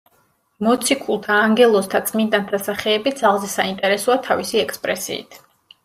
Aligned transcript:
მოციქულთა, 0.67 1.35
ანგელოზთა 1.49 2.01
და 2.05 2.09
წმინდანთა 2.13 2.63
სახეები 2.71 3.17
ძალზე 3.23 3.53
საინტერესოა 3.55 4.21
თავისი 4.31 4.65
ექსპრესიით. 4.67 5.43